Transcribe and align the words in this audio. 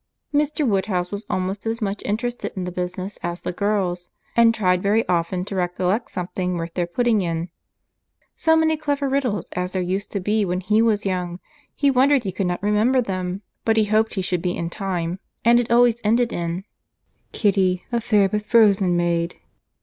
Mr. 0.33 0.67
Woodhouse 0.67 1.11
was 1.11 1.27
almost 1.29 1.67
as 1.67 1.79
much 1.79 2.01
interested 2.05 2.51
in 2.55 2.63
the 2.63 2.71
business 2.71 3.19
as 3.21 3.41
the 3.41 3.51
girls, 3.51 4.09
and 4.35 4.51
tried 4.51 4.81
very 4.81 5.07
often 5.07 5.45
to 5.45 5.55
recollect 5.55 6.09
something 6.09 6.55
worth 6.57 6.73
their 6.73 6.87
putting 6.87 7.21
in. 7.21 7.49
"So 8.35 8.55
many 8.55 8.77
clever 8.77 9.07
riddles 9.07 9.47
as 9.51 9.73
there 9.73 9.79
used 9.83 10.09
to 10.13 10.19
be 10.19 10.43
when 10.43 10.59
he 10.61 10.81
was 10.81 11.05
young—he 11.05 11.91
wondered 11.91 12.23
he 12.23 12.31
could 12.31 12.47
not 12.47 12.63
remember 12.63 12.99
them! 12.99 13.43
but 13.63 13.77
he 13.77 13.85
hoped 13.85 14.15
he 14.15 14.23
should 14.23 14.43
in 14.43 14.71
time." 14.71 15.19
And 15.45 15.59
it 15.59 15.69
always 15.69 16.01
ended 16.03 16.33
in 16.33 16.63
"Kitty, 17.31 17.85
a 17.91 18.01
fair 18.01 18.27
but 18.27 18.43
frozen 18.43 18.97
maid." 18.97 19.35